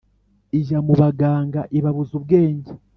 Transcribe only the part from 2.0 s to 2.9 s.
ubwenge